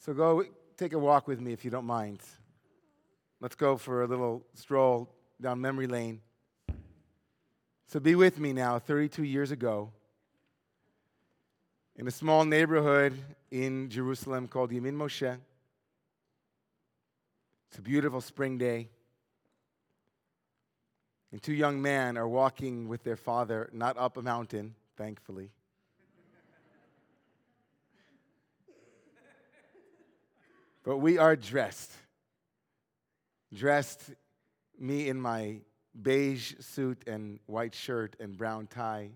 So 0.00 0.14
go 0.14 0.44
take 0.78 0.94
a 0.94 0.98
walk 0.98 1.28
with 1.28 1.40
me 1.40 1.52
if 1.52 1.62
you 1.62 1.70
don't 1.70 1.84
mind. 1.84 2.20
Let's 3.38 3.54
go 3.54 3.76
for 3.76 4.02
a 4.02 4.06
little 4.06 4.42
stroll 4.54 5.10
down 5.40 5.60
memory 5.60 5.86
lane. 5.86 6.22
So 7.86 8.00
be 8.00 8.14
with 8.14 8.38
me 8.38 8.54
now, 8.54 8.78
32 8.78 9.24
years 9.24 9.50
ago, 9.50 9.92
in 11.96 12.08
a 12.08 12.10
small 12.10 12.46
neighborhood 12.46 13.12
in 13.50 13.90
Jerusalem 13.90 14.48
called 14.48 14.70
Yemin 14.70 14.94
Moshe. 14.94 15.36
It's 17.68 17.78
a 17.78 17.82
beautiful 17.82 18.22
spring 18.22 18.56
day. 18.56 18.88
And 21.30 21.42
two 21.42 21.52
young 21.52 21.82
men 21.82 22.16
are 22.16 22.26
walking 22.26 22.88
with 22.88 23.04
their 23.04 23.16
father, 23.16 23.68
not 23.72 23.98
up 23.98 24.16
a 24.16 24.22
mountain, 24.22 24.74
thankfully, 24.96 25.50
But 30.82 30.98
we 30.98 31.18
are 31.18 31.36
dressed. 31.36 31.92
Dressed, 33.54 34.12
me 34.78 35.08
in 35.08 35.20
my 35.20 35.60
beige 36.00 36.54
suit 36.60 37.04
and 37.06 37.38
white 37.46 37.74
shirt 37.74 38.16
and 38.20 38.36
brown 38.36 38.66
tie, 38.66 39.10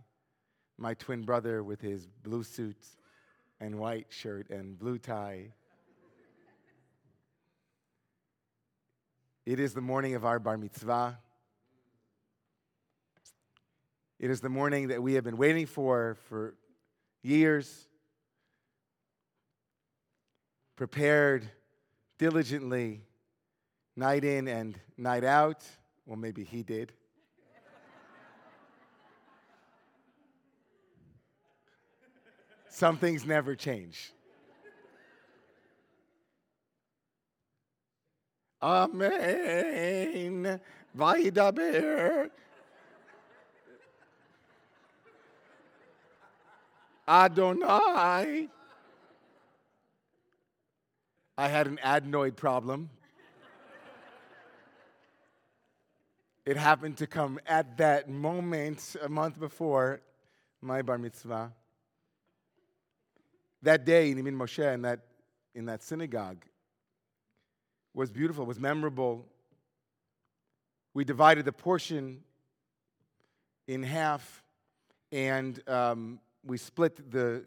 my 0.76 0.94
twin 0.94 1.22
brother 1.22 1.62
with 1.62 1.80
his 1.80 2.06
blue 2.06 2.42
suit 2.42 2.76
and 3.60 3.78
white 3.78 4.06
shirt 4.10 4.50
and 4.50 4.78
blue 4.78 4.98
tie. 4.98 5.52
It 9.46 9.60
is 9.60 9.74
the 9.74 9.80
morning 9.80 10.14
of 10.14 10.24
our 10.24 10.38
bar 10.38 10.58
mitzvah. 10.58 11.18
It 14.18 14.30
is 14.30 14.40
the 14.40 14.48
morning 14.48 14.88
that 14.88 15.02
we 15.02 15.14
have 15.14 15.24
been 15.24 15.36
waiting 15.36 15.66
for 15.66 16.16
for 16.28 16.54
years 17.22 17.88
prepared 20.76 21.48
diligently 22.18 23.02
night 23.96 24.24
in 24.24 24.48
and 24.48 24.78
night 24.96 25.24
out. 25.24 25.62
Well, 26.06 26.18
maybe 26.18 26.44
he 26.44 26.62
did. 26.62 26.92
Some 32.68 32.96
things 32.96 33.24
never 33.24 33.54
change. 33.54 34.12
Amen. 38.60 40.60
Vaidaber. 40.96 42.30
Adonai. 47.06 48.48
I 51.36 51.48
had 51.48 51.66
an 51.66 51.80
adenoid 51.84 52.36
problem. 52.36 52.90
it 56.46 56.56
happened 56.56 56.98
to 56.98 57.08
come 57.08 57.40
at 57.44 57.78
that 57.78 58.08
moment 58.08 58.94
a 59.02 59.08
month 59.08 59.40
before 59.40 60.00
my 60.60 60.82
bar 60.82 60.96
mitzvah. 60.96 61.52
That 63.62 63.84
day 63.84 64.12
in 64.12 64.18
Yemin 64.18 64.36
Moshe, 64.36 64.74
in 64.74 64.82
that, 64.82 65.00
in 65.56 65.66
that 65.66 65.82
synagogue, 65.82 66.44
was 67.94 68.12
beautiful, 68.12 68.46
was 68.46 68.60
memorable. 68.60 69.26
We 70.92 71.04
divided 71.04 71.46
the 71.46 71.52
portion 71.52 72.20
in 73.66 73.82
half, 73.82 74.44
and 75.10 75.60
um, 75.68 76.20
we 76.44 76.58
split 76.58 77.10
the, 77.10 77.44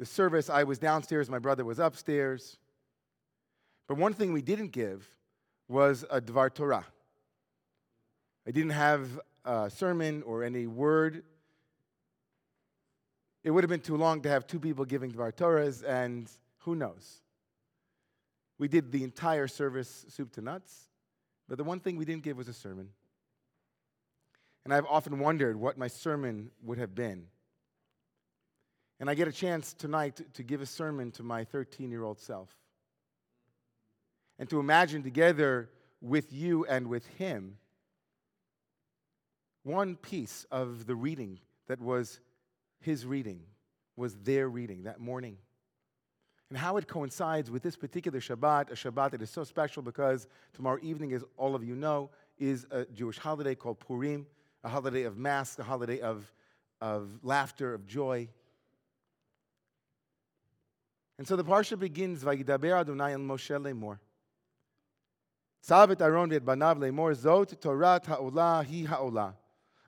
the 0.00 0.06
service. 0.06 0.50
I 0.50 0.64
was 0.64 0.80
downstairs, 0.80 1.30
my 1.30 1.38
brother 1.38 1.64
was 1.64 1.78
upstairs. 1.78 2.58
But 3.88 3.96
one 3.98 4.14
thing 4.14 4.32
we 4.32 4.42
didn't 4.42 4.72
give 4.72 5.08
was 5.68 6.04
a 6.10 6.20
Dvar 6.20 6.52
Torah. 6.52 6.86
I 8.46 8.50
didn't 8.50 8.70
have 8.70 9.20
a 9.44 9.70
sermon 9.70 10.22
or 10.24 10.42
any 10.44 10.66
word. 10.66 11.24
It 13.44 13.50
would 13.50 13.64
have 13.64 13.70
been 13.70 13.80
too 13.80 13.96
long 13.96 14.22
to 14.22 14.28
have 14.28 14.46
two 14.46 14.60
people 14.60 14.84
giving 14.84 15.10
Dvar 15.10 15.32
Torahs, 15.32 15.82
and 15.86 16.30
who 16.58 16.76
knows? 16.76 17.22
We 18.58 18.68
did 18.68 18.92
the 18.92 19.02
entire 19.02 19.48
service 19.48 20.06
soup 20.08 20.32
to 20.32 20.40
nuts, 20.40 20.88
but 21.48 21.58
the 21.58 21.64
one 21.64 21.80
thing 21.80 21.96
we 21.96 22.04
didn't 22.04 22.22
give 22.22 22.36
was 22.36 22.48
a 22.48 22.52
sermon. 22.52 22.90
And 24.64 24.72
I've 24.72 24.86
often 24.86 25.18
wondered 25.18 25.56
what 25.56 25.76
my 25.76 25.88
sermon 25.88 26.50
would 26.62 26.78
have 26.78 26.94
been. 26.94 27.26
And 29.00 29.10
I 29.10 29.14
get 29.14 29.26
a 29.26 29.32
chance 29.32 29.74
tonight 29.74 30.20
to 30.34 30.44
give 30.44 30.60
a 30.60 30.66
sermon 30.66 31.10
to 31.12 31.24
my 31.24 31.42
13 31.42 31.90
year 31.90 32.04
old 32.04 32.20
self 32.20 32.61
and 34.38 34.48
to 34.50 34.60
imagine 34.60 35.02
together 35.02 35.68
with 36.00 36.32
you 36.32 36.64
and 36.66 36.88
with 36.88 37.06
him 37.06 37.56
one 39.62 39.96
piece 39.96 40.44
of 40.50 40.86
the 40.86 40.94
reading 40.94 41.38
that 41.68 41.80
was 41.80 42.20
his 42.80 43.06
reading, 43.06 43.40
was 43.96 44.14
their 44.16 44.48
reading 44.48 44.84
that 44.84 44.98
morning. 45.00 45.36
And 46.48 46.58
how 46.58 46.76
it 46.76 46.86
coincides 46.86 47.50
with 47.50 47.62
this 47.62 47.76
particular 47.76 48.20
Shabbat, 48.20 48.70
a 48.70 48.74
Shabbat 48.74 49.12
that 49.12 49.22
is 49.22 49.30
so 49.30 49.44
special 49.44 49.82
because 49.82 50.26
tomorrow 50.52 50.78
evening, 50.82 51.12
as 51.12 51.24
all 51.36 51.54
of 51.54 51.64
you 51.64 51.74
know, 51.74 52.10
is 52.38 52.66
a 52.70 52.84
Jewish 52.86 53.18
holiday 53.18 53.54
called 53.54 53.78
Purim, 53.78 54.26
a 54.64 54.68
holiday 54.68 55.04
of 55.04 55.16
masks, 55.16 55.58
a 55.58 55.62
holiday 55.62 56.00
of, 56.00 56.30
of 56.80 57.08
laughter, 57.22 57.72
of 57.72 57.86
joy. 57.86 58.28
And 61.18 61.26
so 61.26 61.36
the 61.36 61.44
parsha 61.44 61.78
begins, 61.78 62.24
Vayidaber 62.24 62.80
Adonai 62.80 63.12
el 63.12 63.20
Moshe 63.20 63.56
lemor. 63.58 63.98
צו 65.61 65.91
את 65.91 66.01
אהרון 66.01 66.31
ואת 66.31 66.43
בניו 66.43 66.77
לאמור, 66.81 67.13
זאת 67.13 67.53
תורת 67.53 68.09
העולה 68.09 68.59
היא 68.59 68.89
העולה. 68.89 69.31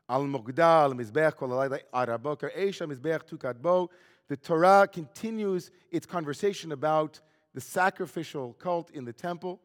על 0.07 0.21
מוקדה, 0.21 0.83
על 0.85 0.93
מזבח 0.93 1.33
כל 1.35 1.51
הלילה 1.51 1.77
עד 1.91 2.09
הבוקר, 2.09 2.47
אש 2.53 2.81
המזבח 2.81 3.21
תוקד 3.25 3.53
בו. 3.61 3.87
The 4.31 4.37
Torah 4.37 4.87
continues 4.87 5.71
its 5.91 6.05
conversation 6.05 6.71
about 6.71 7.19
the 7.53 7.61
sacrificial 7.61 8.53
cult 8.53 8.91
in 8.91 9.05
the 9.05 9.13
temple. 9.13 9.59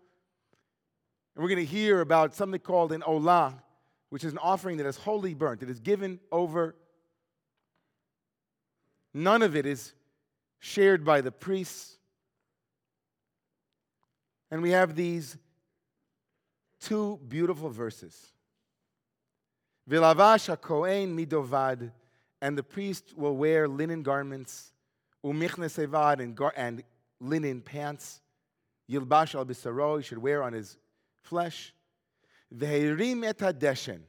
And 1.34 1.42
we're 1.42 1.48
going 1.48 1.66
to 1.66 1.72
hear 1.80 2.00
about 2.00 2.34
something 2.34 2.60
called 2.60 2.92
an 2.92 3.02
olah, 3.02 3.60
which 4.10 4.24
is 4.24 4.32
an 4.32 4.38
offering 4.38 4.76
that 4.78 4.86
is 4.86 4.96
wholly 4.96 5.34
burnt. 5.34 5.62
It 5.62 5.70
is 5.70 5.80
given 5.80 6.20
over. 6.30 6.74
None 9.12 9.42
of 9.42 9.56
it 9.56 9.66
is 9.66 9.94
shared 10.60 11.04
by 11.04 11.20
the 11.20 11.32
priests. 11.32 11.98
And 14.50 14.62
we 14.62 14.70
have 14.70 14.94
these 14.94 15.36
two 16.79 17.19
beautiful 17.27 17.69
verses. 17.69 18.31
Vilavash 19.89 20.59
kohen 20.61 21.17
midovad, 21.17 21.91
and 22.41 22.57
the 22.57 22.63
priest 22.63 23.13
will 23.17 23.35
wear 23.35 23.67
linen 23.67 24.03
garments, 24.03 24.71
umichne 25.25 25.67
sevad, 25.69 26.21
and, 26.55 26.83
linen 27.19 27.61
pants. 27.61 28.21
Yilbash 28.89 29.35
al 29.35 29.45
bisaro, 29.45 29.97
he 29.97 30.03
should 30.03 30.17
wear 30.17 30.41
on 30.41 30.53
his 30.53 30.77
flesh. 31.21 31.73
Veherim 32.55 33.25
et 33.25 33.37
deshen, 33.59 34.01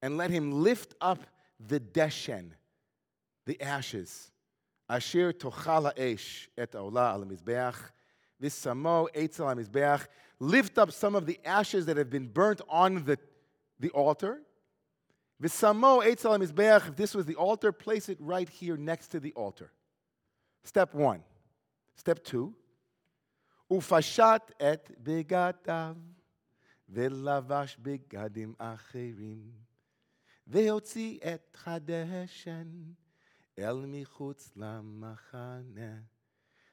and 0.00 0.16
let 0.16 0.30
him 0.30 0.62
lift 0.62 0.94
up 1.00 1.26
the 1.66 1.80
deshen, 1.80 2.50
the 3.46 3.60
ashes. 3.60 4.30
Asher 4.88 5.32
tochal 5.32 5.92
esh 5.98 6.48
et 6.56 6.72
olah 6.72 7.12
al 7.12 7.24
mizbeach, 7.24 7.76
this 8.40 8.58
samo, 8.58 9.08
Eitzel 9.14 9.54
HaMizbeach, 9.54 10.06
lift 10.38 10.78
up 10.78 10.92
some 10.92 11.14
of 11.14 11.26
the 11.26 11.38
ashes 11.44 11.86
that 11.86 11.96
have 11.96 12.10
been 12.10 12.26
burnt 12.26 12.60
on 12.68 13.04
the, 13.04 13.18
the 13.80 13.90
altar. 13.90 14.40
Visamo, 15.42 16.04
Eitzel 16.04 16.38
HaMizbeach, 16.38 16.88
if 16.88 16.96
this 16.96 17.14
was 17.14 17.26
the 17.26 17.34
altar, 17.34 17.72
place 17.72 18.08
it 18.08 18.18
right 18.20 18.48
here 18.48 18.76
next 18.76 19.08
to 19.08 19.20
the 19.20 19.32
altar. 19.32 19.72
Step 20.64 20.94
one. 20.94 21.22
Step 21.96 22.22
two. 22.22 22.54
Ufashat 23.70 24.40
et 24.58 25.04
begatav, 25.04 25.96
velavash 26.90 27.76
begadim 27.78 28.56
acherim, 28.56 29.42
veotzi 30.50 31.18
et 31.20 31.42
chadeshen, 31.52 32.94
el 33.58 33.76
michutz 33.82 34.50
lamachaneh. 34.56 36.00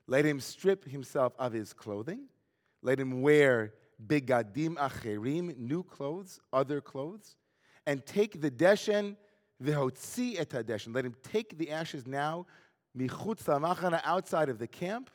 Let 0.07 0.25
him 0.25 0.39
strip 0.39 0.85
himself 0.85 1.33
of 1.39 1.53
his 1.53 1.73
clothing 1.73 2.27
let 2.85 2.99
him 2.99 3.23
wear 3.23 3.73
begadim 4.05 4.75
acherim, 4.75 5.57
new 5.57 5.81
clothes, 5.81 6.39
other 6.53 6.79
clothes, 6.79 7.35
and 7.87 8.05
take 8.05 8.39
the 8.39 8.51
deshen, 8.51 9.15
v'hotzi 9.61 10.39
et 10.39 10.49
deshen. 10.49 10.93
Let 10.93 11.03
him 11.03 11.15
take 11.23 11.57
the 11.57 11.71
ashes 11.71 12.05
now, 12.05 12.45
michutz 12.95 13.45
machana, 13.45 14.01
outside 14.03 14.49
of 14.49 14.59
the 14.59 14.67
camp, 14.67 15.09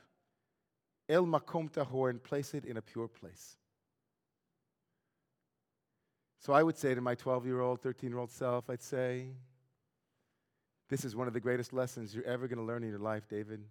el 1.08 1.26
makom 1.26 1.70
tahor, 1.70 2.10
and 2.10 2.20
place 2.20 2.52
it 2.54 2.64
in 2.64 2.76
a 2.76 2.82
pure 2.82 3.06
place. 3.06 3.56
So 6.40 6.52
I 6.52 6.64
would 6.64 6.76
say 6.76 6.96
to 6.96 7.00
my 7.00 7.14
12 7.14 7.46
year 7.46 7.60
old, 7.60 7.82
13 7.82 8.10
year 8.10 8.18
old 8.18 8.32
self, 8.32 8.68
I'd 8.68 8.82
say, 8.82 9.28
this 10.88 11.04
is 11.04 11.14
one 11.14 11.28
of 11.28 11.34
the 11.34 11.40
greatest 11.40 11.72
lessons 11.72 12.16
you're 12.16 12.24
ever 12.24 12.48
going 12.48 12.58
to 12.58 12.64
learn 12.64 12.82
in 12.82 12.88
your 12.88 12.98
life, 12.98 13.28
David. 13.28 13.62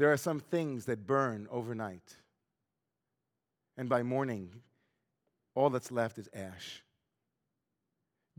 There 0.00 0.10
are 0.10 0.16
some 0.16 0.40
things 0.40 0.86
that 0.86 1.06
burn 1.06 1.46
overnight. 1.50 2.16
And 3.76 3.86
by 3.86 4.02
morning, 4.02 4.48
all 5.54 5.68
that's 5.68 5.92
left 5.92 6.16
is 6.16 6.26
ash. 6.32 6.82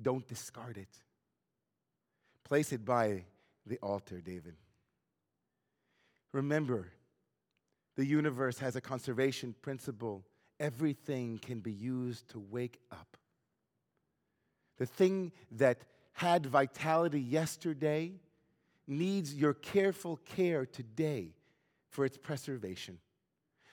Don't 0.01 0.27
discard 0.27 0.79
it. 0.79 0.89
Place 2.45 2.71
it 2.73 2.83
by 2.83 3.25
the 3.67 3.77
altar, 3.77 4.21
David. 4.21 4.55
Remember, 6.33 6.87
the 7.95 8.07
universe 8.07 8.57
has 8.57 8.75
a 8.75 8.81
conservation 8.81 9.53
principle. 9.61 10.25
Everything 10.59 11.37
can 11.37 11.59
be 11.59 11.73
used 11.73 12.27
to 12.29 12.39
wake 12.39 12.79
up. 12.91 13.17
The 14.79 14.87
thing 14.87 15.31
that 15.51 15.81
had 16.13 16.47
vitality 16.47 17.21
yesterday 17.21 18.13
needs 18.87 19.35
your 19.35 19.53
careful 19.53 20.17
care 20.25 20.65
today 20.65 21.35
for 21.91 22.05
its 22.05 22.17
preservation. 22.17 22.97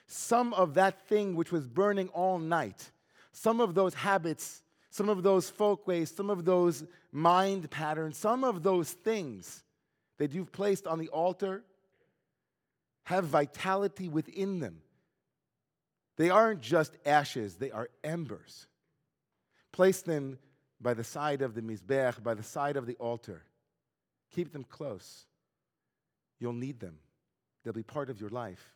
Some 0.07 0.53
of 0.55 0.75
that 0.75 1.07
thing 1.09 1.35
which 1.35 1.53
was 1.53 1.67
burning 1.67 2.09
all 2.09 2.39
night, 2.39 2.91
some 3.33 3.61
of 3.61 3.75
those 3.75 3.95
habits, 3.95 4.63
some 4.91 5.09
of 5.09 5.23
those 5.23 5.49
folkways, 5.49 6.11
some 6.11 6.31
of 6.31 6.45
those 6.45 6.85
mind 7.13 7.71
patterns, 7.71 8.19
some 8.19 8.45
of 8.45 8.63
those 8.63 8.91
things 8.93 9.63
that 10.19 10.33
you've 10.33 10.53
placed 10.53 10.87
on 10.87 10.99
the 10.99 11.09
altar 11.09 11.63
have 13.05 13.25
vitality 13.25 14.09
within 14.09 14.61
them. 14.61 14.83
They 16.17 16.31
aren't 16.31 16.61
just 16.61 16.97
ashes, 17.07 17.55
they 17.55 17.71
are 17.71 17.89
embers. 18.03 18.67
Place 19.73 20.03
them 20.03 20.39
by 20.81 20.95
the 20.95 21.05
side 21.05 21.43
of 21.43 21.55
the 21.55 21.63
Mizbech, 21.63 22.23
by 22.23 22.35
the 22.35 22.43
side 22.43 22.77
of 22.77 22.87
the 22.87 22.97
altar. 22.97 23.45
Keep 24.35 24.53
them 24.53 24.65
close. 24.65 25.27
You'll 26.41 26.53
need 26.53 26.81
them, 26.81 26.99
they'll 27.63 27.73
be 27.73 27.83
part 27.83 28.11
of 28.11 28.21
your 28.21 28.31
life. 28.31 28.75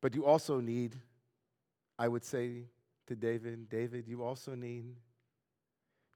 But 0.00 0.14
you 0.14 0.24
also 0.24 0.60
need, 0.60 0.96
I 1.98 2.08
would 2.08 2.24
say 2.24 2.64
to 3.06 3.16
David, 3.16 3.68
David, 3.68 4.08
you 4.08 4.22
also 4.22 4.54
need 4.54 4.96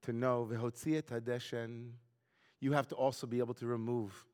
to 0.02 0.12
know, 0.12 0.49
you 2.61 2.72
have 2.72 2.88
to 2.88 2.94
also 2.94 3.26
be 3.26 3.38
able 3.38 3.55
to 3.55 3.66
remove 3.66 4.26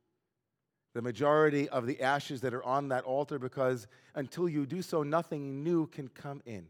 the 0.93 1.03
majority 1.03 1.69
of 1.69 1.87
the 1.87 2.01
ashes 2.03 2.41
that 2.41 2.53
are 2.53 2.65
on 2.65 2.89
that 2.89 3.05
altar 3.05 3.39
because 3.39 3.87
until 4.15 4.49
you 4.49 4.67
do 4.67 4.83
so, 4.83 5.03
nothing 5.03 5.63
new 5.63 5.87
can 5.87 6.09
come 6.09 6.43
in. 6.45 6.67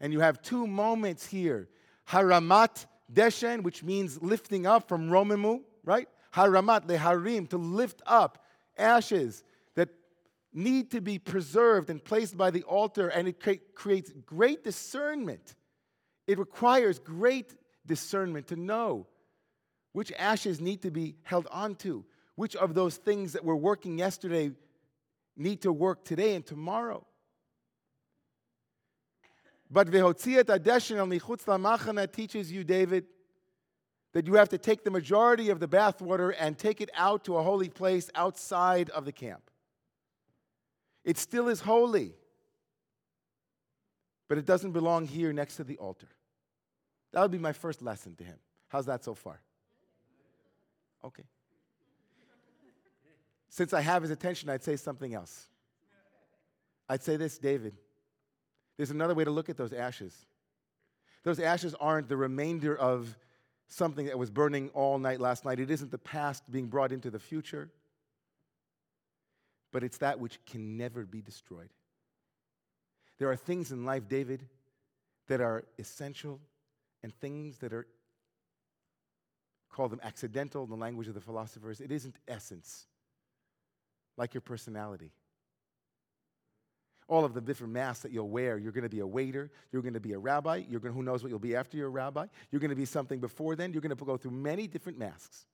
And 0.00 0.12
you 0.12 0.20
have 0.20 0.40
two 0.40 0.66
moments 0.66 1.26
here 1.26 1.68
haramat 2.08 2.86
deshen, 3.12 3.62
which 3.62 3.82
means 3.82 4.20
lifting 4.22 4.66
up 4.66 4.88
from 4.88 5.10
Romemu, 5.10 5.60
right? 5.84 6.08
Haramat 6.34 6.86
leharim, 6.86 7.48
to 7.50 7.56
lift 7.58 8.02
up 8.06 8.44
ashes 8.78 9.42
that 9.74 9.88
need 10.52 10.90
to 10.92 11.00
be 11.00 11.18
preserved 11.18 11.90
and 11.90 12.02
placed 12.02 12.36
by 12.36 12.50
the 12.50 12.62
altar, 12.64 13.08
and 13.08 13.28
it 13.28 13.40
cre- 13.40 13.62
creates 13.74 14.12
great 14.26 14.64
discernment. 14.64 15.54
It 16.26 16.38
requires 16.38 16.98
great 16.98 17.54
discernment 17.86 18.48
to 18.48 18.56
know 18.56 19.06
which 19.92 20.12
ashes 20.18 20.60
need 20.60 20.82
to 20.82 20.90
be 20.90 21.16
held 21.22 21.48
onto, 21.50 22.04
which 22.36 22.54
of 22.54 22.74
those 22.74 22.96
things 22.96 23.32
that 23.32 23.44
were 23.44 23.56
working 23.56 23.98
yesterday 23.98 24.52
need 25.36 25.62
to 25.62 25.72
work 25.72 26.04
today 26.04 26.34
and 26.34 26.46
tomorrow. 26.46 27.04
But 29.70 29.88
Vehotziat 29.88 30.44
Adeshin 30.44 30.98
al 30.98 31.06
Nichutz 31.06 31.44
Lamachana 31.44 32.10
teaches 32.10 32.50
you, 32.50 32.64
David, 32.64 33.06
that 34.12 34.26
you 34.26 34.34
have 34.34 34.48
to 34.48 34.58
take 34.58 34.84
the 34.84 34.90
majority 34.90 35.50
of 35.50 35.60
the 35.60 35.68
bathwater 35.68 36.34
and 36.38 36.58
take 36.58 36.80
it 36.80 36.90
out 36.94 37.24
to 37.24 37.36
a 37.36 37.42
holy 37.42 37.68
place 37.68 38.10
outside 38.14 38.90
of 38.90 39.04
the 39.04 39.12
camp. 39.12 39.50
It 41.04 41.16
still 41.16 41.48
is 41.48 41.60
holy, 41.60 42.12
but 44.28 44.38
it 44.38 44.46
doesn't 44.46 44.72
belong 44.72 45.06
here 45.06 45.32
next 45.32 45.56
to 45.56 45.64
the 45.64 45.78
altar. 45.78 46.08
That 47.12 47.22
would 47.22 47.30
be 47.30 47.38
my 47.38 47.52
first 47.52 47.82
lesson 47.82 48.14
to 48.16 48.24
him. 48.24 48.38
How's 48.68 48.86
that 48.86 49.04
so 49.04 49.14
far? 49.14 49.40
Okay. 51.04 51.24
Since 53.48 53.72
I 53.72 53.80
have 53.80 54.02
his 54.02 54.10
attention, 54.10 54.48
I'd 54.48 54.62
say 54.62 54.76
something 54.76 55.14
else. 55.14 55.48
I'd 56.88 57.02
say 57.02 57.16
this, 57.16 57.38
David. 57.38 57.74
There's 58.76 58.90
another 58.90 59.14
way 59.14 59.24
to 59.24 59.30
look 59.30 59.48
at 59.48 59.56
those 59.56 59.72
ashes. 59.72 60.14
Those 61.22 61.40
ashes 61.40 61.74
aren't 61.74 62.08
the 62.08 62.16
remainder 62.16 62.76
of 62.76 63.16
something 63.70 64.06
that 64.06 64.18
was 64.18 64.30
burning 64.30 64.68
all 64.74 64.98
night 64.98 65.20
last 65.20 65.44
night. 65.44 65.60
It 65.60 65.70
isn't 65.70 65.90
the 65.90 65.98
past 65.98 66.42
being 66.50 66.66
brought 66.66 66.92
into 66.92 67.08
the 67.08 67.20
future, 67.20 67.70
but 69.72 69.84
it's 69.84 69.98
that 69.98 70.18
which 70.18 70.44
can 70.44 70.76
never 70.76 71.04
be 71.04 71.22
destroyed. 71.22 71.70
There 73.18 73.30
are 73.30 73.36
things 73.36 73.70
in 73.70 73.84
life, 73.84 74.08
David, 74.08 74.44
that 75.28 75.40
are 75.40 75.64
essential 75.78 76.40
and 77.02 77.14
things 77.20 77.58
that 77.58 77.72
are, 77.72 77.86
call 79.70 79.88
them 79.88 80.00
accidental 80.02 80.64
in 80.64 80.70
the 80.70 80.76
language 80.76 81.06
of 81.06 81.14
the 81.14 81.20
philosophers. 81.20 81.80
It 81.80 81.92
isn't 81.92 82.16
essence, 82.26 82.86
like 84.16 84.34
your 84.34 84.40
personality 84.40 85.12
all 87.10 87.24
of 87.24 87.34
the 87.34 87.40
different 87.40 87.72
masks 87.72 88.04
that 88.04 88.12
you'll 88.12 88.28
wear. 88.28 88.56
You're 88.56 88.72
going 88.72 88.84
to 88.84 88.88
be 88.88 89.00
a 89.00 89.06
waiter. 89.06 89.50
You're 89.72 89.82
going 89.82 89.94
to 89.94 90.00
be 90.00 90.12
a 90.12 90.18
rabbi. 90.18 90.62
You're 90.68 90.80
going 90.80 90.94
who 90.94 91.02
knows 91.02 91.22
what 91.22 91.28
you'll 91.28 91.40
be 91.40 91.56
after 91.56 91.76
you're 91.76 91.88
a 91.88 91.90
rabbi. 91.90 92.26
You're 92.50 92.60
going 92.60 92.70
to 92.70 92.76
be 92.76 92.84
something 92.84 93.18
before 93.18 93.56
then. 93.56 93.72
You're 93.72 93.82
going 93.82 93.94
to 93.94 94.04
go 94.04 94.16
through 94.16 94.30
many 94.30 94.68
different 94.68 94.96
masks. 94.96 95.44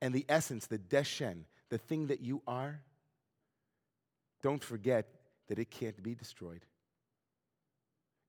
And 0.00 0.14
the 0.14 0.24
essence, 0.28 0.66
the 0.66 0.78
deshen, 0.78 1.42
the 1.68 1.78
thing 1.78 2.06
that 2.06 2.22
you 2.22 2.40
are, 2.46 2.80
don't 4.42 4.64
forget 4.64 5.06
that 5.48 5.58
it 5.58 5.70
can't 5.70 6.02
be 6.02 6.14
destroyed. 6.14 6.64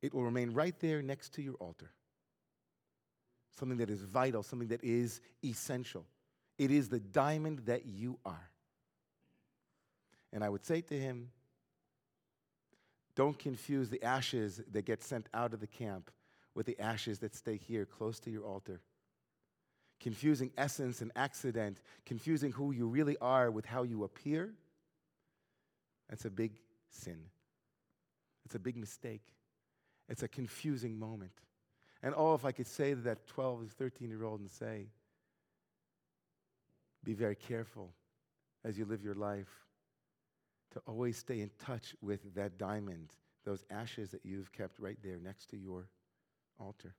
It 0.02 0.14
will 0.14 0.24
remain 0.24 0.52
right 0.52 0.78
there 0.80 1.02
next 1.02 1.34
to 1.36 1.42
your 1.42 1.56
altar. 1.56 1.92
Something 3.58 3.78
that 3.78 3.90
is 3.90 4.02
vital, 4.02 4.44
something 4.44 4.70
that 4.70 4.84
is 4.84 5.22
essential. 5.44 6.06
It 6.58 6.72
is 6.72 6.90
the 6.90 7.00
diamond 7.00 7.60
that 7.66 7.86
you 7.86 8.20
are. 8.26 8.50
And 10.34 10.44
I 10.44 10.50
would 10.50 10.66
say 10.66 10.82
to 10.82 11.00
him, 11.00 11.30
don't 13.20 13.38
confuse 13.38 13.90
the 13.90 14.02
ashes 14.02 14.62
that 14.72 14.86
get 14.86 15.04
sent 15.04 15.28
out 15.34 15.54
of 15.54 15.60
the 15.60 15.68
camp 15.68 16.10
with 16.56 16.66
the 16.66 16.80
ashes 16.80 17.20
that 17.20 17.36
stay 17.36 17.58
here 17.58 17.86
close 17.86 18.18
to 18.18 18.32
your 18.32 18.46
altar. 18.46 18.80
Confusing 20.00 20.52
essence 20.58 21.02
and 21.02 21.12
accident, 21.18 21.82
confusing 22.06 22.54
who 22.54 22.72
you 22.72 22.88
really 22.88 23.18
are 23.20 23.52
with 23.52 23.66
how 23.66 23.84
you 23.84 24.06
appear, 24.06 24.54
that's 26.10 26.24
a 26.24 26.30
big 26.30 26.62
sin. 26.92 27.20
It's 28.46 28.56
a 28.56 28.60
big 28.60 28.78
mistake. 28.78 29.34
It's 30.08 30.24
a 30.24 30.30
confusing 30.30 30.98
moment. 30.98 31.34
And 32.02 32.14
oh, 32.16 32.36
if 32.36 32.46
I 32.46 32.54
could 32.54 32.68
say 32.68 32.92
to 32.92 33.02
that 33.02 33.28
12 33.28 33.64
or 33.64 33.66
13 33.66 34.08
year 34.08 34.24
old 34.24 34.40
and 34.40 34.50
say, 34.50 34.88
be 37.04 37.16
very 37.16 37.36
careful 37.36 37.92
as 38.64 38.80
you 38.80 38.86
live 38.86 39.04
your 39.04 39.16
life 39.16 39.69
to 40.72 40.82
always 40.86 41.18
stay 41.18 41.42
in 41.42 41.50
touch 41.60 41.96
with 42.02 42.36
that 42.36 42.58
diamond, 42.58 43.12
those 43.46 43.66
ashes 43.70 44.12
that 44.12 44.26
you've 44.26 44.52
kept 44.52 44.80
right 44.80 44.98
there 45.04 45.18
next 45.18 45.50
to 45.50 45.58
your 45.58 45.88
altar. 46.60 46.94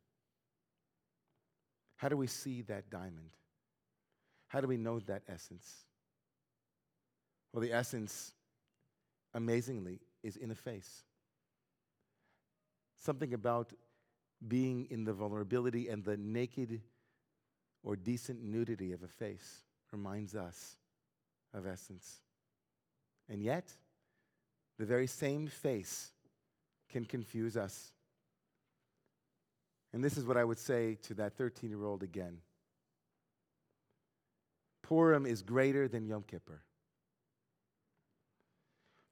How 1.96 2.08
do 2.08 2.16
we 2.16 2.26
see 2.26 2.62
that 2.62 2.90
diamond? 2.90 3.30
How 4.48 4.60
do 4.60 4.66
we 4.66 4.76
know 4.76 5.00
that 5.00 5.22
essence? 5.28 5.84
Well, 7.52 7.60
the 7.60 7.72
essence, 7.72 8.32
amazingly, 9.34 10.00
is 10.22 10.36
in 10.36 10.50
a 10.50 10.54
face. 10.54 11.04
Something 12.96 13.34
about 13.34 13.72
being 14.48 14.86
in 14.90 15.04
the 15.04 15.12
vulnerability 15.12 15.88
and 15.88 16.04
the 16.04 16.16
naked 16.16 16.80
or 17.82 17.96
decent 17.96 18.42
nudity 18.42 18.92
of 18.92 19.02
a 19.02 19.08
face 19.08 19.62
reminds 19.92 20.34
us 20.34 20.76
of 21.54 21.66
essence. 21.66 22.20
And 23.30 23.42
yet, 23.42 23.72
the 24.78 24.84
very 24.84 25.06
same 25.06 25.46
face 25.46 26.10
can 26.90 27.04
confuse 27.04 27.56
us. 27.56 27.92
And 29.92 30.02
this 30.02 30.18
is 30.18 30.24
what 30.24 30.36
I 30.36 30.44
would 30.44 30.58
say 30.58 30.96
to 31.02 31.14
that 31.14 31.34
13 31.34 31.70
year 31.70 31.84
old 31.84 32.02
again 32.02 32.38
Purim 34.82 35.24
is 35.26 35.42
greater 35.42 35.86
than 35.86 36.06
Yom 36.06 36.24
Kippur. 36.26 36.62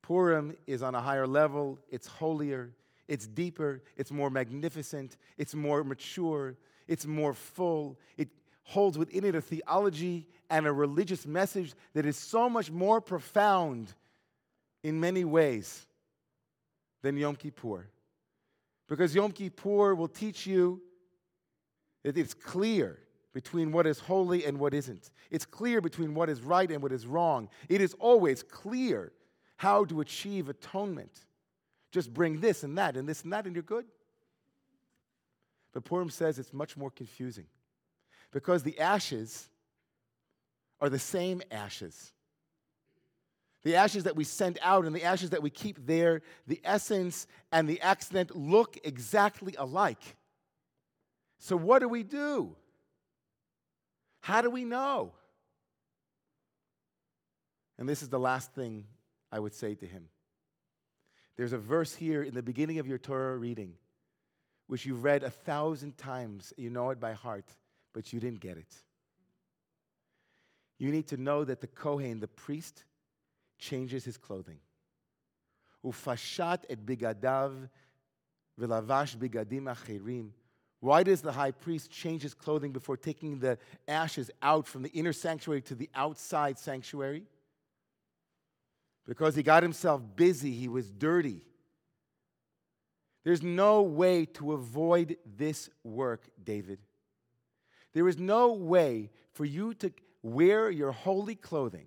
Purim 0.02 0.56
is 0.66 0.82
on 0.82 0.94
a 0.94 1.00
higher 1.00 1.26
level, 1.26 1.78
it's 1.90 2.06
holier, 2.06 2.70
it's 3.06 3.26
deeper, 3.26 3.82
it's 3.96 4.10
more 4.10 4.30
magnificent, 4.30 5.16
it's 5.37 5.54
more 5.54 5.84
mature, 5.84 6.56
it's 6.88 7.06
more 7.06 7.34
full. 7.34 7.98
It 8.16 8.28
holds 8.64 8.98
within 8.98 9.25
it 9.25 9.34
a 9.34 9.40
theology 9.40 10.26
and 10.50 10.66
a 10.66 10.72
religious 10.72 11.26
message 11.26 11.75
that 11.94 12.06
is 12.06 12.16
so 12.16 12.48
much 12.48 12.70
more 12.70 13.00
profound 13.00 13.94
in 14.82 14.99
many 15.00 15.25
ways 15.25 15.87
than 17.02 17.16
Yom 17.16 17.37
Kippur. 17.37 17.87
Because 18.88 19.14
Yom 19.14 19.32
Kippur 19.32 19.94
will 19.94 20.08
teach 20.08 20.47
you 20.47 20.80
that 22.04 22.16
it's 22.16 22.35
clear 22.35 22.99
between 23.35 23.70
what 23.70 23.87
is 23.87 24.00
holy 24.00 24.44
and 24.44 24.58
what 24.58 24.75
isn't. 24.75 25.11
It's 25.30 25.44
clear 25.44 25.80
between 25.80 26.14
what 26.14 26.30
is 26.30 26.40
right 26.40 26.70
and 26.70 26.82
what 26.82 26.92
is 26.92 27.06
wrong. 27.06 27.49
It 27.68 27.80
is 27.80 27.94
always 28.00 28.42
clear 28.42 29.12
how 29.56 29.85
to 29.87 30.00
achieve 30.00 30.49
atonement. 30.49 31.26
Just 31.90 32.12
bring 32.12 32.40
this 32.40 32.62
and 32.62 32.76
that 32.78 32.97
and 32.97 33.08
this 33.08 33.23
and 33.25 33.32
that, 33.32 33.47
and 33.47 33.54
you're 33.54 33.62
good. 33.62 33.85
But 35.73 35.85
Purim 35.85 36.11
says 36.11 36.38
it's 36.38 36.52
much 36.52 36.76
more 36.76 36.90
confusing 36.90 37.47
because 38.32 38.62
the 38.62 38.78
ashes 38.78 39.49
are 40.80 40.88
the 40.88 40.99
same 40.99 41.42
ashes. 41.50 42.12
The 43.65 43.77
ashes 43.77 44.05
that 44.05 44.17
we 44.17 44.25
send 44.25 44.59
out 44.62 44.85
and 44.85 44.95
the 44.95 45.05
ashes 45.05 45.31
that 45.31 45.43
we 45.43 45.50
keep 45.50 45.87
there, 45.87 46.23
the 46.47 46.61
essence 46.65 47.27
and 47.50 47.69
the 47.69 47.81
accident 47.81 48.37
look 48.37 48.79
exactly 48.85 49.55
alike. 49.59 50.17
So, 51.38 51.57
what 51.57 51.81
do 51.81 51.88
we 51.88 52.03
do? 52.03 52.55
How 54.21 54.43
do 54.43 54.50
we 54.50 54.65
know? 54.65 55.12
And 57.79 57.88
this 57.88 58.03
is 58.03 58.09
the 58.09 58.19
last 58.19 58.53
thing 58.53 58.85
I 59.31 59.38
would 59.38 59.55
say 59.55 59.75
to 59.77 59.87
him. 59.87 60.09
There's 61.37 61.53
a 61.53 61.59
verse 61.59 61.95
here 61.95 62.23
in 62.23 62.35
the 62.35 62.43
beginning 62.43 62.81
of 62.81 62.88
your 62.88 62.99
Torah 62.99 63.37
reading, 63.37 63.75
which 64.67 64.85
you've 64.85 65.05
read 65.05 65.23
a 65.23 65.31
thousand 65.31 65.97
times. 65.97 66.53
You 66.57 66.71
know 66.71 66.91
it 66.91 66.99
by 66.99 67.12
heart, 67.12 67.47
but 67.95 68.12
you 68.12 68.19
didn't 68.19 68.41
get 68.41 68.57
it. 68.57 68.75
You 70.79 70.91
need 70.91 71.09
to 71.09 71.17
know 71.17 71.45
that 71.45 71.61
the 71.61 71.67
Kohen, 71.69 72.19
the 72.19 72.29
priest, 72.29 72.85
changes 73.59 74.05
his 74.05 74.17
clothing. 74.17 74.59
Ufashat 75.85 76.65
et 76.69 76.85
bigadav 76.85 77.69
v'lavash 78.61 79.17
bigadim 79.17 79.65
achirim. 79.65 80.31
Why 80.81 81.03
does 81.03 81.23
the 81.23 81.33
high 81.33 81.50
priest 81.50 81.91
change 81.91 82.23
his 82.23 82.35
clothing 82.35 82.73
before 82.73 82.97
taking 82.97 83.41
the 83.41 83.59
ashes 83.88 84.31
out 84.41 84.67
from 84.67 84.83
the 84.83 84.91
inner 84.91 85.12
sanctuary 85.12 85.62
to 85.62 85.75
the 85.75 85.91
outside 85.95 86.59
sanctuary? 86.59 87.25
Because 89.07 89.35
he 89.35 89.43
got 89.43 89.62
himself 89.62 90.03
busy, 90.15 90.53
he 90.53 90.69
was 90.69 90.91
dirty. 90.91 91.41
There's 93.25 93.43
no 93.43 93.83
way 93.83 94.27
to 94.35 94.53
avoid 94.53 95.17
this 95.37 95.69
work, 95.83 96.29
David. 96.43 96.79
There 97.93 98.07
is 98.07 98.19
no 98.19 98.53
way 98.53 99.11
for 99.33 99.45
you 99.45 99.75
to 99.75 99.93
wear 100.23 100.71
your 100.71 100.93
holy 100.93 101.35
clothing, 101.35 101.87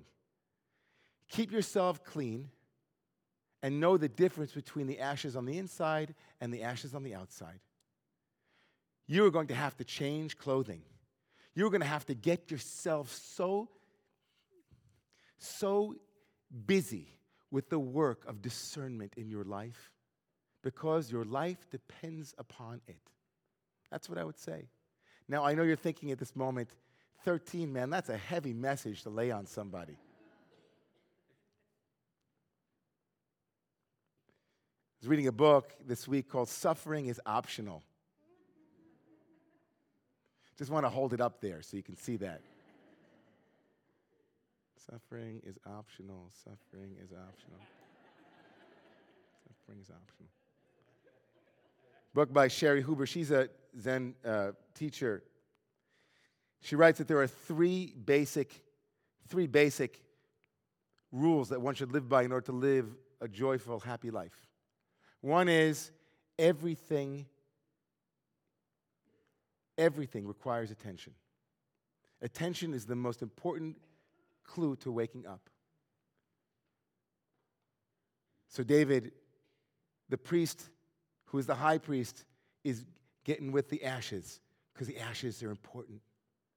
keep 1.31 1.51
yourself 1.51 2.03
clean, 2.03 2.49
and 3.63 3.79
know 3.79 3.97
the 3.97 4.09
difference 4.09 4.51
between 4.51 4.87
the 4.87 4.99
ashes 4.99 5.35
on 5.35 5.45
the 5.45 5.57
inside 5.57 6.15
and 6.39 6.53
the 6.53 6.63
ashes 6.63 6.93
on 6.93 7.03
the 7.03 7.15
outside. 7.15 7.59
You 9.07 9.25
are 9.25 9.31
going 9.31 9.47
to 9.47 9.55
have 9.55 9.77
to 9.77 9.83
change 9.83 10.37
clothing. 10.37 10.81
You're 11.53 11.69
going 11.69 11.81
to 11.81 11.87
have 11.87 12.05
to 12.07 12.15
get 12.15 12.49
yourself 12.49 13.11
so, 13.11 13.69
so 15.37 15.95
busy 16.65 17.07
with 17.51 17.69
the 17.69 17.79
work 17.79 18.25
of 18.27 18.41
discernment 18.41 19.13
in 19.17 19.29
your 19.29 19.43
life 19.43 19.91
because 20.63 21.11
your 21.11 21.25
life 21.25 21.69
depends 21.69 22.33
upon 22.37 22.81
it. 22.87 23.01
That's 23.91 24.09
what 24.09 24.17
I 24.17 24.23
would 24.23 24.39
say. 24.39 24.69
Now, 25.27 25.43
I 25.43 25.53
know 25.53 25.63
you're 25.63 25.75
thinking 25.75 26.11
at 26.11 26.19
this 26.19 26.35
moment, 26.35 26.69
13, 27.25 27.71
man, 27.71 27.89
that's 27.89 28.09
a 28.09 28.17
heavy 28.17 28.53
message 28.53 29.03
to 29.03 29.09
lay 29.09 29.31
on 29.31 29.45
somebody. 29.45 29.97
Was 35.01 35.07
reading 35.07 35.27
a 35.27 35.31
book 35.31 35.71
this 35.85 36.07
week 36.07 36.29
called 36.29 36.47
Suffering 36.47 37.07
is 37.07 37.19
Optional. 37.25 37.83
Just 40.57 40.69
want 40.69 40.85
to 40.85 40.89
hold 40.89 41.13
it 41.13 41.19
up 41.19 41.41
there 41.41 41.61
so 41.61 41.75
you 41.75 41.83
can 41.83 41.97
see 41.97 42.17
that. 42.17 42.41
Suffering 44.89 45.41
is 45.43 45.57
optional. 45.65 46.29
Suffering 46.43 46.95
is 47.03 47.11
optional. 47.11 47.59
Suffering 49.47 49.79
is 49.81 49.89
optional. 49.89 50.29
Book 52.13 52.31
by 52.31 52.47
Cheri 52.47 52.83
Huber. 52.83 53.05
She's 53.05 53.31
a 53.31 53.49
Zen 53.79 54.13
uh, 54.23 54.51
teacher 54.75 55.23
she 56.61 56.75
writes 56.75 56.99
that 56.99 57.07
there 57.07 57.19
are 57.19 57.27
three 57.27 57.93
basic, 58.05 58.63
three 59.27 59.47
basic 59.47 60.03
rules 61.11 61.49
that 61.49 61.59
one 61.59 61.75
should 61.75 61.91
live 61.91 62.07
by 62.07 62.23
in 62.23 62.31
order 62.31 62.45
to 62.45 62.51
live 62.51 62.85
a 63.19 63.27
joyful, 63.27 63.79
happy 63.79 64.11
life. 64.11 64.47
One 65.21 65.47
is 65.47 65.91
everything, 66.37 67.27
everything 69.77 70.27
requires 70.27 70.71
attention. 70.71 71.13
Attention 72.21 72.73
is 72.73 72.85
the 72.85 72.95
most 72.95 73.21
important 73.21 73.77
clue 74.43 74.75
to 74.77 74.91
waking 74.91 75.25
up. 75.25 75.49
So, 78.47 78.63
David, 78.63 79.13
the 80.09 80.17
priest, 80.17 80.69
who 81.25 81.37
is 81.37 81.45
the 81.45 81.55
high 81.55 81.77
priest, 81.77 82.25
is 82.63 82.83
getting 83.23 83.51
with 83.51 83.69
the 83.69 83.85
ashes 83.85 84.41
because 84.73 84.87
the 84.87 84.99
ashes 84.99 85.41
are 85.41 85.51
important. 85.51 86.01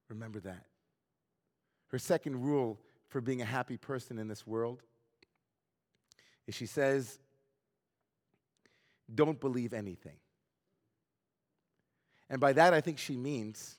Remember 0.09 0.39
that. 0.41 0.65
Her 1.87 1.99
second 1.99 2.41
rule 2.41 2.79
for 3.07 3.21
being 3.21 3.41
a 3.41 3.45
happy 3.45 3.77
person 3.77 4.19
in 4.19 4.27
this 4.27 4.45
world 4.45 4.81
is 6.47 6.55
she 6.55 6.65
says, 6.65 7.19
don't 9.13 9.39
believe 9.39 9.73
anything. 9.73 10.17
And 12.29 12.41
by 12.41 12.53
that, 12.53 12.73
I 12.73 12.81
think 12.81 12.97
she 12.97 13.15
means, 13.15 13.77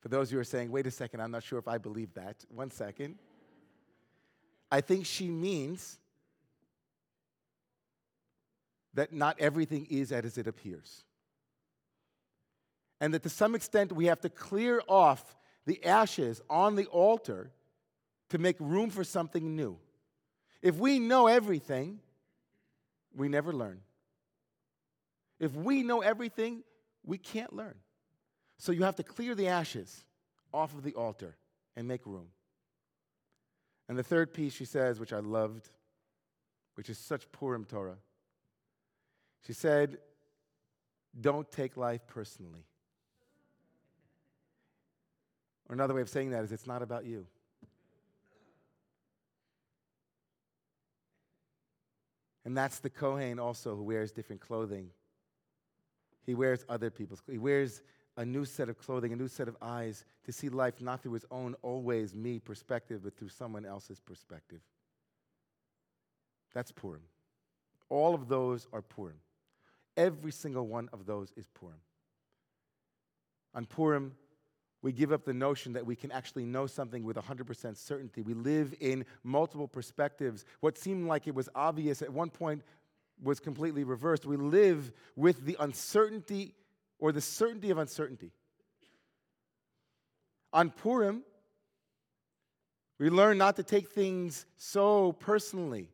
for 0.00 0.08
those 0.08 0.30
who 0.30 0.38
are 0.38 0.44
saying, 0.44 0.70
wait 0.70 0.86
a 0.86 0.90
second, 0.90 1.20
I'm 1.20 1.30
not 1.30 1.42
sure 1.42 1.58
if 1.58 1.66
I 1.66 1.78
believe 1.78 2.14
that. 2.14 2.44
One 2.48 2.70
second. 2.70 3.16
I 4.70 4.80
think 4.80 5.06
she 5.06 5.28
means 5.28 5.98
that 8.94 9.12
not 9.12 9.36
everything 9.40 9.86
is 9.90 10.12
as 10.12 10.38
it 10.38 10.46
appears. 10.46 11.04
And 13.00 13.14
that 13.14 13.22
to 13.22 13.28
some 13.28 13.54
extent, 13.54 13.92
we 13.92 14.06
have 14.06 14.20
to 14.20 14.28
clear 14.28 14.82
off 14.88 15.36
the 15.66 15.84
ashes 15.84 16.40
on 16.48 16.76
the 16.76 16.86
altar 16.86 17.50
to 18.30 18.38
make 18.38 18.56
room 18.58 18.90
for 18.90 19.04
something 19.04 19.56
new. 19.56 19.78
If 20.62 20.76
we 20.76 20.98
know 20.98 21.26
everything, 21.26 22.00
we 23.14 23.28
never 23.28 23.52
learn. 23.52 23.80
If 25.38 25.54
we 25.54 25.82
know 25.82 26.00
everything, 26.00 26.62
we 27.04 27.18
can't 27.18 27.52
learn. 27.52 27.76
So 28.58 28.72
you 28.72 28.82
have 28.82 28.96
to 28.96 29.02
clear 29.02 29.34
the 29.34 29.48
ashes 29.48 30.04
off 30.52 30.74
of 30.74 30.82
the 30.82 30.94
altar 30.94 31.36
and 31.76 31.86
make 31.86 32.04
room. 32.06 32.28
And 33.88 33.96
the 33.96 34.02
third 34.02 34.34
piece 34.34 34.52
she 34.52 34.64
says, 34.64 34.98
which 34.98 35.12
I 35.12 35.20
loved, 35.20 35.68
which 36.74 36.90
is 36.90 36.98
such 36.98 37.30
Purim 37.32 37.64
Torah, 37.64 37.98
she 39.46 39.52
said, 39.52 39.98
Don't 41.18 41.50
take 41.50 41.76
life 41.76 42.06
personally. 42.06 42.64
Or 45.68 45.74
another 45.74 45.94
way 45.94 46.00
of 46.00 46.08
saying 46.08 46.30
that 46.30 46.44
is 46.44 46.52
it's 46.52 46.66
not 46.66 46.82
about 46.82 47.04
you. 47.04 47.26
And 52.44 52.56
that's 52.56 52.78
the 52.78 52.88
Kohen 52.88 53.38
also 53.38 53.76
who 53.76 53.82
wears 53.82 54.10
different 54.10 54.40
clothing. 54.40 54.88
He 56.28 56.34
wears 56.34 56.62
other 56.68 56.90
people's 56.90 57.22
He 57.26 57.38
wears 57.38 57.80
a 58.18 58.24
new 58.24 58.44
set 58.44 58.68
of 58.68 58.76
clothing, 58.76 59.14
a 59.14 59.16
new 59.16 59.28
set 59.28 59.48
of 59.48 59.56
eyes 59.62 60.04
to 60.26 60.30
see 60.30 60.50
life 60.50 60.78
not 60.78 61.02
through 61.02 61.14
his 61.14 61.24
own 61.30 61.54
always 61.62 62.14
me 62.14 62.38
perspective, 62.38 63.00
but 63.02 63.16
through 63.16 63.30
someone 63.30 63.64
else's 63.64 63.98
perspective. 63.98 64.60
That's 66.52 66.70
Purim. 66.70 67.00
All 67.88 68.14
of 68.14 68.28
those 68.28 68.68
are 68.74 68.82
Purim. 68.82 69.16
Every 69.96 70.30
single 70.30 70.66
one 70.66 70.90
of 70.92 71.06
those 71.06 71.32
is 71.34 71.46
Purim. 71.54 71.80
On 73.54 73.64
Purim, 73.64 74.12
we 74.82 74.92
give 74.92 75.12
up 75.12 75.24
the 75.24 75.32
notion 75.32 75.72
that 75.72 75.86
we 75.86 75.96
can 75.96 76.12
actually 76.12 76.44
know 76.44 76.66
something 76.66 77.04
with 77.04 77.16
100% 77.16 77.74
certainty. 77.74 78.20
We 78.20 78.34
live 78.34 78.74
in 78.80 79.06
multiple 79.24 79.66
perspectives. 79.66 80.44
What 80.60 80.76
seemed 80.76 81.08
like 81.08 81.26
it 81.26 81.34
was 81.34 81.48
obvious 81.54 82.02
at 82.02 82.12
one 82.12 82.28
point 82.28 82.62
was 83.22 83.40
completely 83.40 83.84
reversed. 83.84 84.26
We 84.26 84.36
live 84.36 84.92
with 85.16 85.44
the 85.44 85.56
uncertainty 85.60 86.54
or 86.98 87.12
the 87.12 87.20
certainty 87.20 87.70
of 87.70 87.78
uncertainty. 87.78 88.32
On 90.52 90.70
Purim, 90.70 91.22
we 92.98 93.10
learn 93.10 93.38
not 93.38 93.56
to 93.56 93.62
take 93.62 93.90
things 93.90 94.46
so 94.56 95.12
personally. 95.12 95.88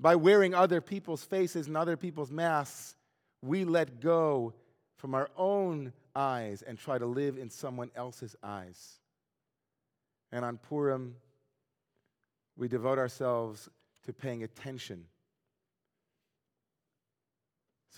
By 0.00 0.16
wearing 0.16 0.54
other 0.54 0.80
people's 0.80 1.22
faces 1.22 1.68
and 1.68 1.76
other 1.76 1.96
people's 1.96 2.30
masks, 2.30 2.96
we 3.42 3.64
let 3.64 4.00
go 4.00 4.54
from 4.96 5.14
our 5.14 5.30
own 5.36 5.92
eyes 6.16 6.62
and 6.62 6.78
try 6.78 6.98
to 6.98 7.06
live 7.06 7.38
in 7.38 7.50
someone 7.50 7.90
else's 7.94 8.34
eyes. 8.42 8.98
And 10.32 10.44
on 10.44 10.58
Purim, 10.58 11.14
we 12.56 12.66
devote 12.68 12.98
ourselves 12.98 13.68
to 14.04 14.12
paying 14.12 14.42
attention. 14.42 15.04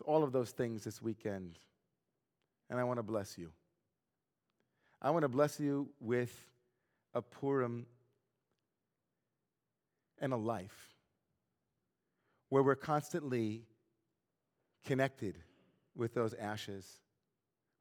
All 0.05 0.25
of 0.25 0.33
those 0.33 0.51
things 0.51 0.85
this 0.85 1.01
weekend. 1.01 1.59
And 2.69 2.79
I 2.79 2.85
want 2.85 2.99
to 2.99 3.03
bless 3.03 3.39
you. 3.39 3.53
I 5.01 5.11
want 5.11 5.23
to 5.23 5.29
bless 5.29 5.61
you 5.61 5.89
with 6.01 6.35
a 7.15 7.23
Purim 7.23 7.87
and 10.21 10.33
a 10.33 10.37
life 10.37 10.95
where 12.49 12.63
we're 12.63 12.75
constantly 12.75 13.65
connected 14.85 15.37
with 15.95 16.15
those 16.15 16.35
ashes. 16.35 17.01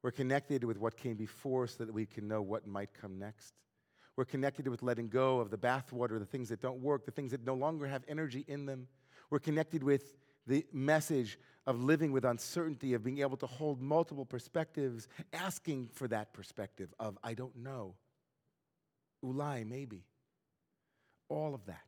We're 0.02 0.10
connected 0.10 0.64
with 0.64 0.78
what 0.78 0.96
came 0.96 1.16
before 1.16 1.66
so 1.66 1.84
that 1.84 1.92
we 1.92 2.06
can 2.06 2.28
know 2.28 2.42
what 2.42 2.66
might 2.66 2.90
come 2.94 3.18
next. 3.18 3.54
We're 4.16 4.24
connected 4.24 4.68
with 4.68 4.82
letting 4.82 5.08
go 5.08 5.40
of 5.40 5.50
the 5.50 5.58
bathwater, 5.58 6.18
the 6.18 6.26
things 6.26 6.48
that 6.48 6.60
don't 6.60 6.80
work, 6.80 7.04
the 7.04 7.10
things 7.10 7.32
that 7.32 7.44
no 7.44 7.54
longer 7.54 7.86
have 7.86 8.02
energy 8.08 8.44
in 8.48 8.66
them. 8.66 8.88
We're 9.30 9.38
connected 9.38 9.82
with 9.82 10.14
the 10.46 10.66
message 10.72 11.38
of 11.66 11.82
living 11.82 12.12
with 12.12 12.24
uncertainty, 12.24 12.94
of 12.94 13.02
being 13.02 13.18
able 13.18 13.36
to 13.38 13.46
hold 13.46 13.80
multiple 13.80 14.24
perspectives, 14.24 15.08
asking 15.32 15.88
for 15.92 16.06
that 16.08 16.32
perspective 16.32 16.94
of, 17.00 17.18
I 17.24 17.34
don't 17.34 17.56
know, 17.56 17.94
ulai, 19.24 19.66
maybe. 19.66 20.04
All 21.28 21.54
of 21.54 21.66
that. 21.66 21.80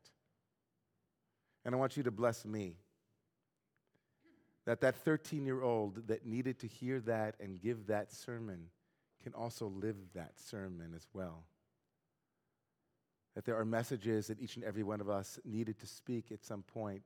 And 1.63 1.73
I 1.73 1.77
want 1.77 1.95
you 1.95 2.03
to 2.03 2.11
bless 2.11 2.45
me 2.45 2.75
that 4.65 4.81
that 4.81 4.95
13 4.97 5.45
year 5.45 5.61
old 5.61 6.07
that 6.07 6.25
needed 6.25 6.59
to 6.59 6.67
hear 6.67 6.99
that 7.01 7.35
and 7.39 7.59
give 7.61 7.87
that 7.87 8.11
sermon 8.11 8.67
can 9.23 9.33
also 9.33 9.67
live 9.67 9.95
that 10.13 10.39
sermon 10.39 10.93
as 10.95 11.07
well. 11.13 11.43
That 13.35 13.45
there 13.45 13.57
are 13.57 13.65
messages 13.65 14.27
that 14.27 14.39
each 14.39 14.55
and 14.55 14.65
every 14.65 14.83
one 14.83 15.01
of 15.01 15.09
us 15.09 15.39
needed 15.45 15.79
to 15.79 15.87
speak 15.87 16.31
at 16.31 16.43
some 16.43 16.63
point, 16.63 17.01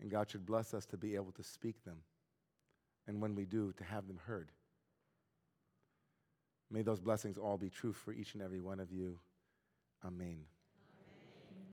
and 0.00 0.10
God 0.10 0.30
should 0.30 0.46
bless 0.46 0.74
us 0.74 0.86
to 0.86 0.96
be 0.96 1.14
able 1.14 1.32
to 1.32 1.42
speak 1.42 1.84
them. 1.84 1.98
And 3.06 3.20
when 3.20 3.34
we 3.34 3.44
do, 3.44 3.72
to 3.78 3.84
have 3.84 4.06
them 4.06 4.20
heard. 4.26 4.50
May 6.70 6.82
those 6.82 7.00
blessings 7.00 7.38
all 7.38 7.56
be 7.56 7.70
true 7.70 7.92
for 7.92 8.12
each 8.12 8.34
and 8.34 8.42
every 8.42 8.60
one 8.60 8.80
of 8.80 8.90
you. 8.90 9.18
Amen. 10.04 10.44